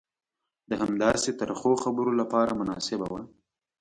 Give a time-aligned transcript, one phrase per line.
[0.69, 3.21] د همداسې ترخو خبرو لپاره مناسبه وه.